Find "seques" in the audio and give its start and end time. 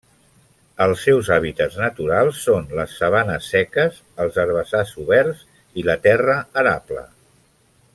3.57-4.01